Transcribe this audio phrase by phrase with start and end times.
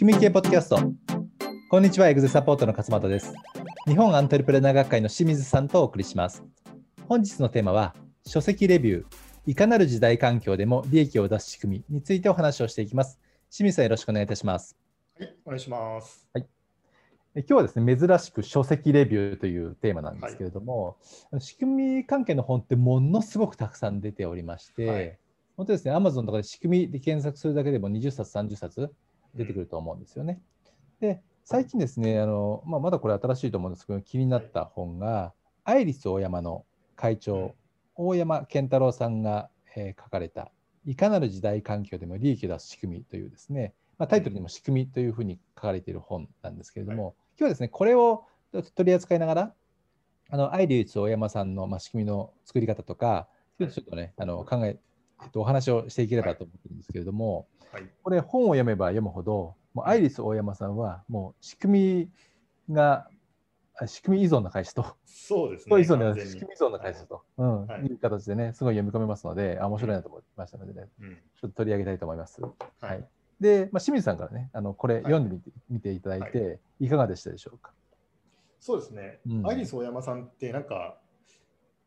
[0.00, 0.78] 組み系ポッドキャスト。
[1.68, 3.34] こんにちは、エグゼサポートの勝又です。
[3.86, 6.42] 日本アントレプレナー学会の清水さんとお送りします。
[7.06, 9.04] 本日のテーマは、書籍レビュー、
[9.44, 13.20] いかなる時代環境でも利益を出す仕組みについてお話をしていきます。
[13.50, 14.74] 清水さん、よろしくお願いいたします。
[15.18, 16.26] はい、お願いします。
[16.34, 16.46] え
[17.34, 20.96] 今日はですね、珍しく書籍レビューというテーマなんですけれども、
[21.40, 25.18] 仕組み関係の本ってものすごくたくさん出ておりまして、はい
[25.60, 28.90] 本当ですね、Amazon とかで仕組みで検索するだけでも20冊、30冊
[29.34, 30.40] 出てくると思うんですよね。
[31.00, 35.32] で、最近ですね、あのまあ、まだこれ新しいと思うんですけど、気になった本が、
[35.64, 36.64] アイリスオーヤマの
[36.96, 37.54] 会長、
[37.96, 40.50] 大山健太郎さんが、えー書かれた、
[40.84, 48.24] いかなる時代環境でも利益を出す仕組みというですね、まあ、タイトルにも仕組みというふうに書かれている本なんですけれども、今日はですね、これを
[48.74, 49.54] 取り扱いながら、
[50.30, 54.78] あのアイリス大山さんの、まあ、仕組みの作り方とか、ちょっとね、あの考え、
[55.22, 62.08] えっと、お話をしていければと思ってるんですけれども、はい、これ本を読めば読むほど、もうアイリス大山さんはもう仕組
[62.68, 63.08] みが、
[63.78, 65.70] あ仕組み依存の会社と、そうですね。
[65.70, 67.66] そう依存仕組み依存の会社と、うん。
[67.66, 67.82] はい。
[67.82, 71.14] い、う形でね、すごい読み込めますので、あ面白いなと思いましたのでね、うん。
[71.14, 72.42] ちょっと取り上げたいと思います。
[72.42, 72.50] は
[72.80, 73.00] はい。
[73.00, 73.04] い。
[73.40, 77.72] で、まあ、清水さんからね、あのこれ読んでみて,、見ていただいて、いかがでしたでしょうか？
[78.58, 79.20] そうですね。
[79.26, 79.46] うん。
[79.46, 80.98] アイリス大山さんって、なんか、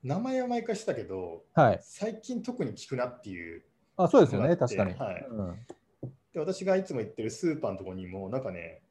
[0.04, 1.80] 名前は毎回してたけど、はい。
[1.82, 3.64] 最近特に聞くなっていう。
[3.98, 4.94] あ、そうですよね、確かに。
[4.94, 5.56] はいうん
[6.34, 8.82] で、私がいつも行ってるスーパーのところにも、なんかね、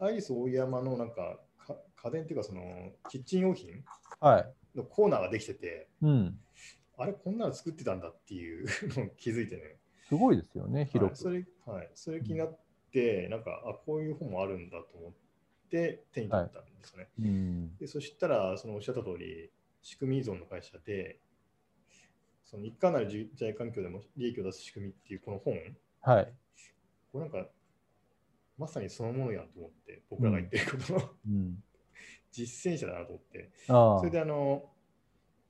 [0.00, 1.38] アイリス大山のなんか
[1.68, 2.62] か家電っていうか、その
[3.08, 3.84] キッチン用品
[4.20, 4.76] はい。
[4.76, 6.38] のコーナーができてて、うん。
[6.96, 8.66] あれ、こんなの作ってたんだっていう
[8.98, 9.78] のを気づいてね。
[10.08, 11.16] すごいですよね、はい広く。
[11.16, 12.58] それはい、それ気になっ
[12.90, 15.12] て、なんか、あ、こういう本もあるんだと思っ
[15.70, 17.08] て手に取ったんですよね。
[17.18, 17.76] うん。
[17.76, 19.50] でそしたら、そのおっしゃった通り、
[19.82, 21.20] 仕組み依存の会社で、
[22.44, 25.54] そのいかなる時代環境でも利益を出す仕組みっていうこの本、
[26.00, 26.32] はい。
[27.12, 27.48] これなんか、
[28.56, 31.62] まさにそのものやんと思って、僕らが言ってることの、うん。
[32.30, 34.70] 実践者だなと思って、それであの、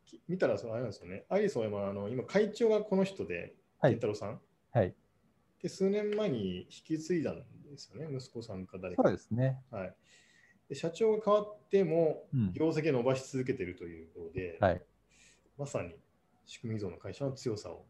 [0.04, 4.40] き見たらそのあれなんですよね、アイリスオーヤマあの今、会長がこの人で、はい健太郎さん。
[4.72, 4.94] はい。
[5.62, 9.02] で、数年前に引き継いだんですよね、息子さんか誰か。
[9.04, 9.62] そうですね。
[9.70, 9.96] はい、
[10.68, 14.82] で社長が変わってもうん、業績を伸ばし続けているということで、はい。
[15.58, 15.94] まさに
[16.46, 17.84] 仕組み依存の会社の強さを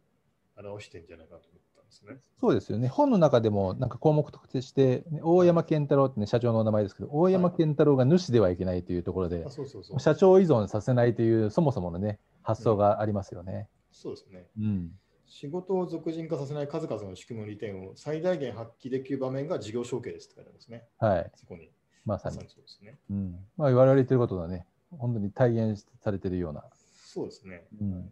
[0.56, 2.16] 表してるんじゃないかと思ったんですね。
[2.40, 2.88] そうですよね。
[2.88, 10.00] 本の中でも、なんか項目として、ね大山健太郎ってね、社長のお名前ですけど、大山健太郎が主ではいけないというところであ、そうそうそう。
[10.00, 13.68] 社長依存させないという、そもそものね、発想がありますよね。
[13.92, 14.46] そうですね。
[14.58, 14.90] うん。
[15.26, 20.84] 仕事を俗人化させない数々の仕組みの利点を最大限発揮できる場面が事業承継ですって書いてあるんですね。
[20.98, 21.30] はい。
[21.36, 21.70] そこに。
[22.08, 22.36] まさに。
[22.36, 22.98] そうですね。
[23.10, 23.38] うん。
[23.58, 26.64] まあ、我々言ってることがね、本当に体現されてるような。
[26.72, 27.66] そうですね。
[27.80, 28.10] うん。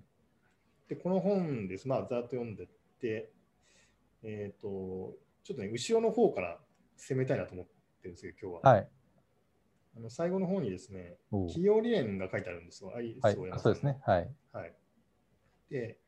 [0.88, 1.88] で、この本です。
[1.88, 2.66] まあ、ざっと読んでっ
[3.00, 3.32] て、
[4.22, 5.14] えっ、と、
[5.44, 6.58] ちょっとね、後ろの方から
[6.96, 7.72] 攻めたいなと思って
[8.04, 8.72] るんですけど、今日は。
[8.72, 8.88] はい。
[9.96, 12.90] あの最後の方にですね、企業理念が書いてあるんですよ。
[12.90, 13.98] はいそうですね。
[14.04, 14.28] はい。
[14.52, 14.74] はい。
[15.70, 15.98] で、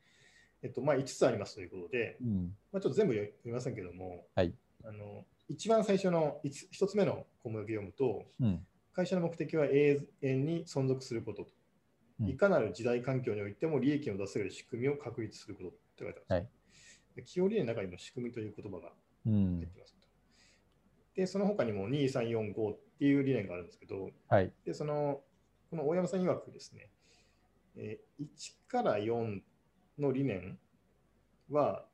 [0.61, 2.55] えっと、まあ、5つありますということで、うん。
[2.71, 4.53] まあ、ちょっと全部読みませんけども、はい
[4.85, 8.65] あの一番最初の 1, つ目の項目を読むと、うん。
[8.93, 11.49] 会社の目的は永遠に存続することと、
[12.21, 17.01] うんいかなる時代環境においても利益を出せる仕組みを確立することって書いてあるんですよ。
[17.15, 18.91] で企業理念の中にも仕組みという言葉が
[19.25, 19.79] うん入って。
[19.79, 20.07] ますと。
[21.15, 24.51] で、その他にも2、3、4、5っていう理念があるんですけど、はい。
[24.65, 25.21] で、その、
[25.69, 26.89] この大山さん曰くですね、
[27.77, 29.41] えー1から4
[29.97, 30.59] の理念
[31.49, 31.85] は、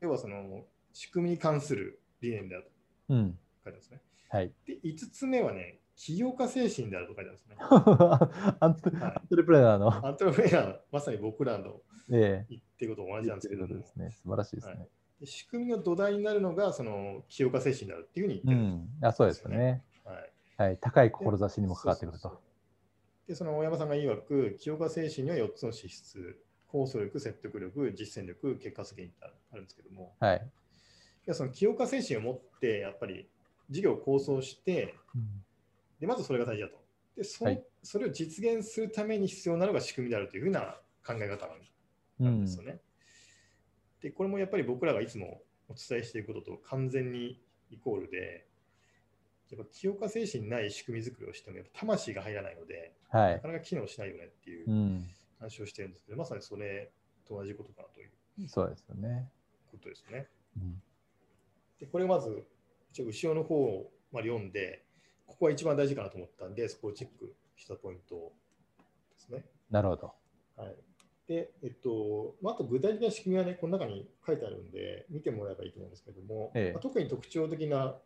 [0.00, 2.70] 要はその仕組みに関する理念であると
[3.12, 3.26] うん。
[3.28, 4.00] 書いてあるんですね。
[4.28, 4.52] はい。
[4.66, 7.56] で、5つ目はね、起業家精神であると書いてあるんですね。
[8.60, 11.80] アントレプレナーの、アントレプレナー、まさに僕らの
[12.10, 14.10] ええ言ってることと同じなんですけどもですね。
[14.10, 14.88] 素晴らしいですね。
[15.20, 19.00] で仕組みの土台になるのが、その起業家精神であるっていうふうにう言ってるんです。
[19.00, 19.06] ん。
[19.06, 19.82] あ、そうですよね。
[20.04, 20.78] はいはい。
[20.78, 22.40] 高い志にも関わってくると。
[23.26, 29.16] で、その大山さんが曰く、起業家精神には4つの資質、構想力、説得力、実践力、結果責任って
[29.52, 30.50] あるんですけども、はい。
[31.26, 33.28] いやその起業家精神を持って、やっぱり
[33.70, 35.44] 事業を構想して、うん
[36.00, 36.82] でまずそれが大事だと。
[37.16, 41.46] でそ,、はいそれを実現するために必要なのが仕組みであるというふうな考え方
[42.18, 42.80] うんなんですよね。
[44.00, 47.40] で、これもやっぱり僕らがいつもお伝えしていることと完全に
[47.70, 48.48] イコールで、
[49.50, 53.48] やっぱ清家精神ない仕組み作りをしてもやっぱ魂が入らないので、はいなか。
[53.48, 55.06] なか機能しないよねっていううん
[55.38, 56.90] 話をしてるんですけど、まさにそれ
[57.28, 59.28] と同じことかなというそうですよね。
[59.70, 60.26] ことですね。
[60.56, 60.82] うん
[61.78, 62.44] で、これをまず、
[62.92, 64.84] 一応後ろの方まで読んで、
[65.26, 68.32] ここが一番大事かなと思ったんで、そこをチェックしたポイント
[69.14, 69.44] ですね。
[69.70, 70.12] なるほど。
[70.56, 70.76] はい。
[71.26, 77.96] で、えっと、まあ、あと具体的な仕組みはね、この中に書いてあるんで、見てもらえばいいと思うんですけども、ええまあ特に特徴的な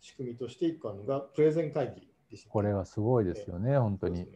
[0.00, 2.50] 仕組みとして1個あるのがプレゼン会議でした。
[2.50, 4.26] これはすごいですよね、本当に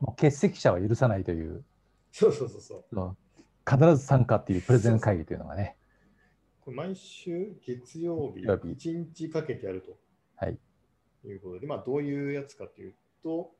[0.00, 1.64] もう欠席者は許さないという、
[2.12, 3.16] そうそうそうそう。
[3.68, 5.76] 必ず参加っていうプレゼン会議というのがね。
[6.66, 9.96] これ毎週月曜日、日1日かけてやると
[10.34, 10.58] はい。
[11.24, 13.52] いうことで、まあ、どういうやつかというと、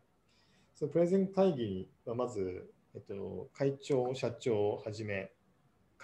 [0.75, 5.31] そのプレゼン会議はまず、えっと、会長、社長をはじめ、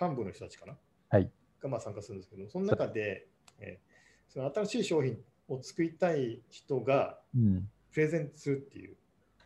[0.01, 0.79] 幹部の人たちかな、
[1.09, 1.29] はい
[1.61, 3.27] がまあ参加するんですけども、その中で、
[3.59, 3.93] えー
[4.29, 7.69] その新しい商品を作りたい人がうん。
[7.93, 8.97] プレゼンするっていう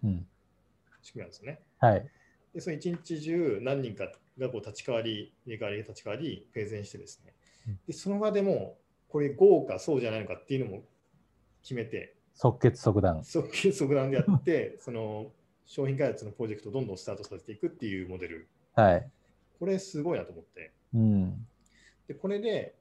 [0.04, 0.26] うん。
[1.02, 1.60] 仕組みなんですよね。
[1.80, 2.06] はい。
[2.54, 7.35] で、その一日中何人かがこう立ち替わり、入れ替わり、立ち替わり、プレゼンしてですねうん。
[7.86, 8.78] で、その場でも、
[9.08, 10.82] これ豪かそうじゃないのかっていうのも
[11.62, 13.24] 決めて、即決即断。
[13.24, 15.32] 即決即断でやって、 その
[15.64, 18.48] 商品開発のプロジェクトをどんどんスタートさせていくっていうモデル。
[18.74, 19.10] はい。
[19.58, 20.72] これすごいなと思って。
[20.94, 21.46] うん。
[22.06, 22.76] で、これで、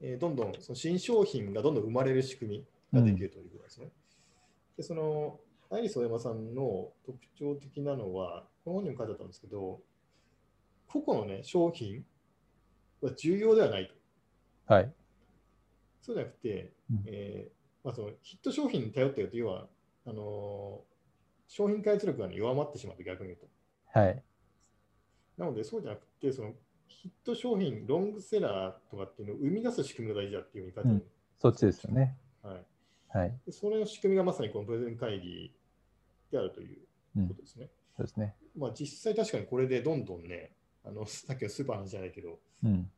[0.00, 3.90] えーどんどんその新商品がどんどん生まれる仕組みができるということですね。
[4.76, 5.40] で、その、
[5.70, 9.80] アイリスオーヤマさんの特徴的なのは、この本にも書いてあったんですけど、
[10.88, 12.04] 個々のね、商品
[13.00, 13.94] は重要ではないと。
[14.74, 14.92] はい。
[16.00, 19.66] そうじゃなくて、うんえーまあ、そのヒット商品に頼っているというのは、
[20.06, 20.90] あのー
[21.52, 23.48] 商品開発力がね弱まってしまうと逆に言うと。
[23.98, 24.22] はい。
[25.36, 26.52] なので、そうじゃなくて、その
[26.86, 31.06] ヒット商品、ロングセラーとかっていうのを生み出す仕組みが大事だっていうふうに書いてある、
[31.40, 32.16] そっちですよね。
[32.44, 33.34] はいはい。
[33.44, 33.50] で。
[33.50, 35.52] それの仕組みがまさにこのプレゼン会議
[36.30, 36.78] であるという
[37.16, 37.34] うんこ。
[37.34, 37.68] とですね。
[37.96, 38.36] そうですね。
[38.56, 40.52] まあ、実際確かにこれでどんどんね、
[40.84, 42.88] あの さっきのスーパーの話じゃないけど、うん。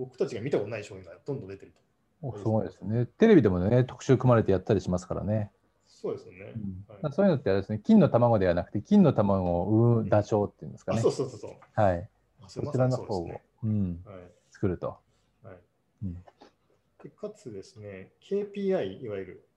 [0.00, 2.26] 僕たちが見たことない商品がどんどん出てると。
[2.26, 3.04] おすごいですね。
[3.18, 5.50] テレビでもね、特集組まれてやったりしますからね。
[5.86, 6.44] そうですよね。
[6.44, 6.54] はい
[7.02, 11.02] まあそういうのってあれですね、金の卵ではなくて、金の卵を産むダチョウっていうんですかあね。
[11.02, 11.50] そうそうそうそう。
[11.74, 12.08] はい。
[12.42, 13.28] あそちらの方を、
[13.62, 14.16] うん、はい
[14.50, 14.98] 作ると。
[15.42, 15.56] はい
[16.04, 16.24] うん
[17.02, 19.48] でかつですね、KPI、いわゆる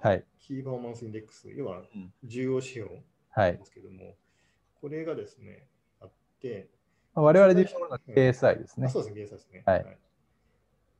[0.00, 0.24] はい。
[0.40, 3.64] Key Performance Index、要はうん重要指標はいで。
[3.64, 4.14] すけども、
[4.80, 5.66] これがですね、
[6.00, 6.10] あっ
[6.40, 6.79] て、まあ
[7.22, 8.86] 我々で言うの KSI ですね。
[8.86, 9.62] あそうですね、 KSI ですね。
[9.66, 9.98] はい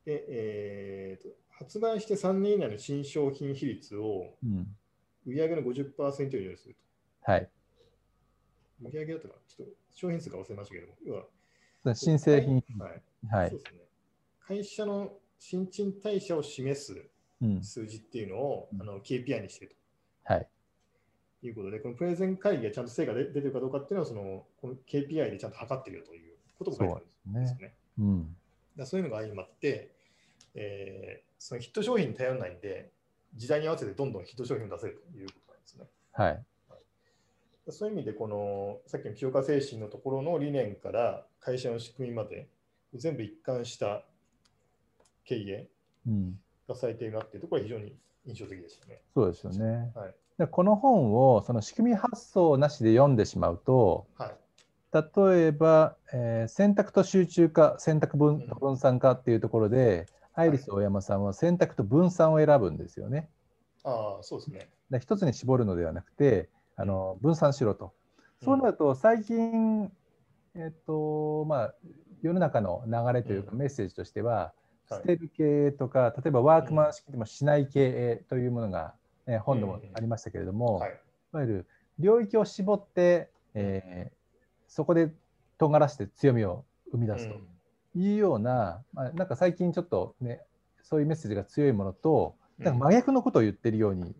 [0.04, 4.66] で、えーと、発売して3年以内の新商品比率をうん。
[5.26, 6.76] 売上の50%以上にする
[7.22, 7.48] はい。
[8.82, 8.88] と。
[8.88, 12.64] 売上だったかなちょっと商品数か忘れましたけども、要は、新製品。
[12.78, 13.58] はいはいそう。
[13.58, 13.80] ですね。
[14.40, 17.04] 会社の新陳代謝を示す
[17.42, 17.62] うん。
[17.62, 19.76] 数字っていうのを、うんあの KPI にしている
[20.24, 20.48] はい。
[21.40, 27.74] ということで、このプレゼン会議がちゃんと成果で出てるかどうかっていうのは、そのこの KPI でちゃんと測ってるよということも書いてあるんですよね。
[27.98, 28.22] うん。
[28.22, 28.32] だか
[28.78, 29.90] らそういうのが相まって、
[30.54, 32.90] えーそのヒット商品に頼らないんで、
[33.34, 35.86] 時代に合わせてどんどんヒット商品を出せるということなんですね。
[36.12, 36.44] はい。
[37.70, 42.46] そういう意味で、このさっきの清川精神のところの理念から会社の仕組みまで
[42.94, 44.04] 全部一貫した
[45.24, 45.66] 経営
[46.06, 46.38] うん。
[46.68, 47.96] がされているなっていうところは非常に
[48.26, 49.00] 印象的でしたね。
[49.14, 49.92] そうですよね。
[49.94, 54.34] はいでこの本をその仕組み発想なしで読んでしまうと、はい。
[54.90, 63.28] 例えば、えー選択と集中化、選択分うん分散化っていうところで、アイリス大山さんは選択と分散を選ぶんですよね。
[63.84, 64.70] ああ、そうですね。
[64.90, 67.92] で一つに絞るのではなくて、あの分散しろと。
[68.42, 69.92] そうなると、最近、
[70.54, 71.74] えっと、まあ、
[72.22, 74.60] 世の中の流れというか、うメッセージとしては、はい
[74.92, 78.94] 捨てる経営とか、例えばワークマン式でもしない経営というものが、
[79.30, 80.90] えー本でもありましたけれども、はい。
[80.90, 81.66] いわゆる
[81.98, 84.20] 領域を絞って、えー
[84.72, 85.12] そこで
[85.58, 87.34] 尖らして強みを生み出すと
[87.98, 90.42] いうような、まあ、なんか最近ちょっとね、
[90.80, 94.14] そういうメッセージが強いものと、うんなんか真逆のことを言ってるように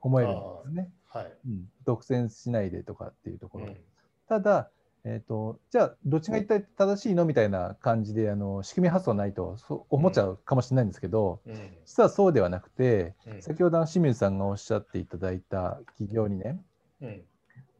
[0.00, 0.90] 思えるんですよね。
[1.08, 1.32] はい。
[1.46, 3.66] うん、独占しないでとかっていうところ。
[3.66, 3.76] うん
[4.28, 4.70] ただ、
[5.04, 7.24] えーと、じゃあ、どっちが一体正しいの？
[7.24, 11.54] みたいな感じであの仕組み発想ないとそう思っちゃうかもしれないんですけど、うん。
[11.84, 13.42] 実はそうではなくて、うん。
[13.42, 16.64] 先ほどの清水さんがおっしゃっていただいた企業理念
[17.00, 17.22] うん。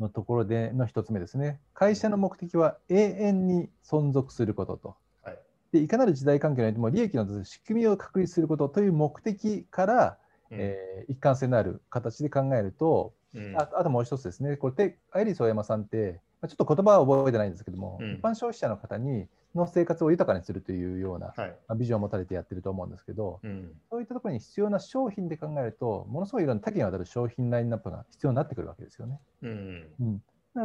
[0.01, 1.61] のところでの一つ目ですね。
[1.75, 4.97] 会社の目的は永遠に存続することと。
[5.23, 5.39] はい。
[5.71, 10.19] でいかなる時代環境においても利益の仕組みを確立することという目的から、
[10.51, 10.59] うん。
[10.59, 13.57] えー一貫性のある形で考えると、うん。
[13.57, 21.57] ああともう一つですね、これて、アイリスオーヤマさんって、まあちょっと言葉は覚えてないんですけども、うん一般消費者の方にの生活を豊かにするというようなはい。
[21.69, 29.21] まあビジョンを持たれてやってると思うんですけど、うんそういったところに必要な商品で考えると、ものすごいいろんな多岐にわたる商品ラインナップが必要になってくるわけですよね。
[29.43, 30.05] うんう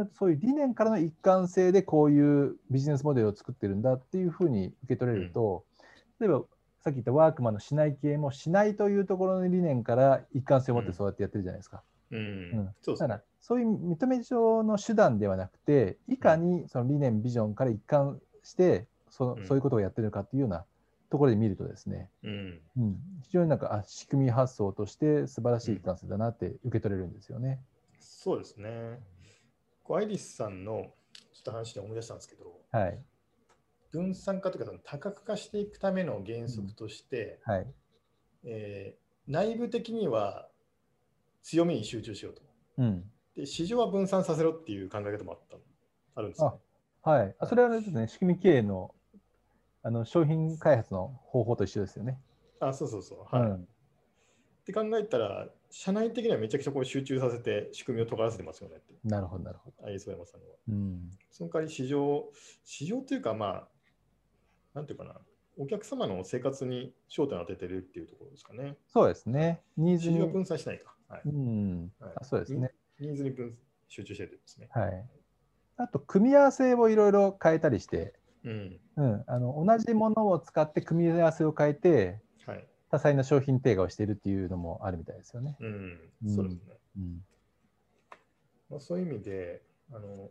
[0.00, 5.64] ん、そういう理念からの一貫性でこういうビジネスモデルを作ってるんだっていうふうに受け取れると、
[6.20, 6.42] 例えば
[6.80, 11.82] さっき言ったワークマンのしない系もしないというところの理念から一貫性を持ってそうやってやってるじゃないですか。
[12.10, 12.20] うんう
[12.60, 20.64] んそうですねだからそういう認め上の手段ではなくて、いかにその理念、ビジョンから一貫してそうんそういうことをやってるかっていうような
[21.10, 22.60] ところで見るとですね、うん。
[22.76, 27.60] うん、非常になんかあ仕組み発想として素晴らしい一貫性だなって受け取れるんですよね。
[28.00, 29.00] そうですね。
[29.84, 30.92] こうアイリスさんの
[31.32, 32.98] ちょっと話で思い出したんですけど、はい。
[33.92, 37.66] 分散化というか多角化していくための原則として、はい。
[38.44, 40.48] えー内部的には
[41.42, 42.42] 強みに集中しようと。
[42.78, 43.10] うん。
[43.36, 45.56] で市場は分散させろっていう考え方もあった
[46.16, 46.58] あるんですよね。
[47.02, 47.34] はい。
[47.38, 48.94] あそれはですね、仕組み経営の
[49.82, 52.20] あの商品開発の方法と一緒ですよね。
[52.60, 53.36] あ、そうそうそう。
[53.36, 53.48] はい。
[53.48, 53.68] っうん。
[54.66, 59.86] て考えたら、社内的にはめちゃくちゃこう集中させて仕組みを尖らせてますよねって、なるほど、なるほど。
[59.86, 60.46] アイソヤマさんは。
[60.68, 61.10] うん。
[61.30, 62.30] その代わり市場、
[62.64, 63.68] 市場というか、まあ、
[64.74, 65.14] なんていうかな、
[65.58, 68.76] お客様の生活に焦点を当ててるっていうところですかね。
[68.86, 69.60] そうですね。
[69.76, 70.18] ニーズに。
[70.26, 70.94] 分散しないか。
[71.08, 71.92] はいうん。
[71.98, 72.70] はいあそうですね。
[73.00, 73.56] ニーズに分
[73.88, 74.68] 集中してるんですね。
[74.72, 75.04] はい。
[75.76, 78.80] あと、組み合わせをいろいろ変えたりして、うん。
[78.96, 82.64] うん、あの同じものを使って組み合わせを変えて、はい。
[82.90, 85.56] 多彩な商品定価をしているっていうのもあるみたいですよね。
[85.60, 86.34] うんうん。
[86.34, 86.60] そうですね。
[86.98, 87.24] うん。
[88.70, 90.30] まあ、そういう意味で、あの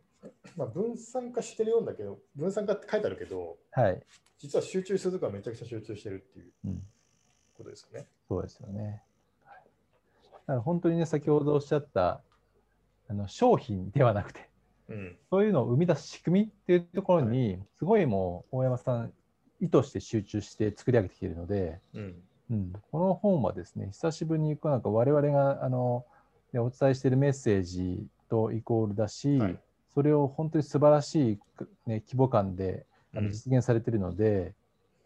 [0.55, 4.01] まあ、分散化してるようだけど、分散化って書いてあるけど、はい。
[4.37, 6.83] 実は集中するとこはめちゃくちゃ集中してるっていううん。
[7.55, 8.07] ことですよね。
[8.27, 9.01] そうですよね。
[9.43, 9.61] はい
[10.47, 12.21] だから本当にね、先ほどおっしゃった
[13.09, 14.49] あの商品ではなくて、
[14.89, 15.17] うん。
[15.29, 19.13] そういうのを生み出す仕組みっていうところに、すごいもう大山さん、
[19.59, 22.15] 意図して集中して作り上げてきているので、うん。
[22.49, 26.05] うん、この本はですね、久しぶりにこうなんか我々があの、
[26.53, 29.59] ね、お伝えしているメッセージとイコールだし、はい
[29.97, 31.39] それを本当に素晴らしい、
[31.87, 34.53] ね、規模感であのうん実現されているので、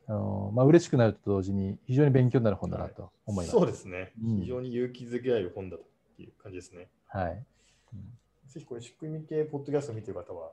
[0.06, 3.58] あのまあ嬉しくなると同時に非常に勉強になる本だなと思います。
[3.58, 6.90] そうですね、うん非常に勇気づけられる本だという感じですね。
[7.08, 7.46] はい。
[8.48, 10.52] ぜひこれ、仕組み系ポッドキャストを見ている方は、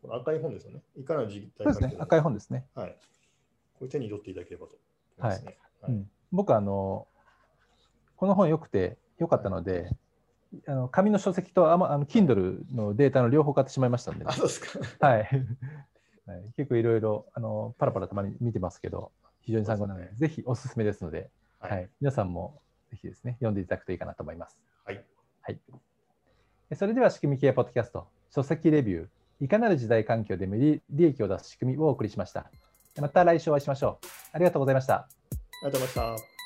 [0.00, 0.80] この赤い本ですよね。
[0.96, 2.64] いかなる実そうですね、赤い本ですね。
[2.74, 2.96] はい。
[3.78, 4.78] これ手に取っていただければと
[5.18, 5.58] 思いますね。
[5.82, 7.06] はいうん、僕あの、
[8.16, 9.90] この本良くて良かったので、
[10.66, 15.06] あの紙の書籍とあまあの Kindle のデータの両方買ってしまいましたんで、あ、そうですか。
[15.06, 15.28] はい、はい、
[16.56, 21.30] 結構いろいろあのパラパラたまに見てますけど、非常に参考なので、そうぜひおすすめですので、
[21.60, 21.88] ははいい。
[22.00, 24.58] 皆さんもぜひですね、読んでいただくといいかなと思います。
[24.84, 25.04] はい。
[25.42, 25.60] はい、
[26.74, 32.50] それでは仕組み系ポッドキャスト、書籍レビュー、いかなる時代環境でも利利益を出す仕組みをお送りしました。
[33.00, 34.06] また来週お会いしましょう。
[34.32, 34.94] ありがとうございました。
[34.94, 35.08] あ
[35.62, 36.39] りがとうございました。